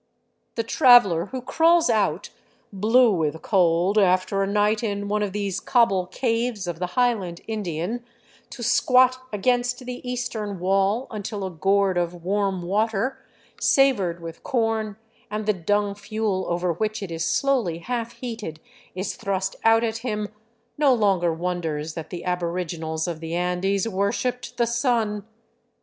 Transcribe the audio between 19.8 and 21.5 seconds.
at him, no longer